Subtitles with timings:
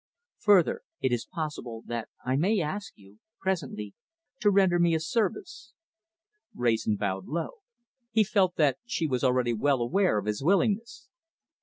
[0.39, 3.93] Further it is possible that I may ask you presently
[4.39, 5.73] to render me a service."
[6.55, 7.59] Wrayson bowed low.
[8.11, 11.07] He felt that she was already well aware of his willingness.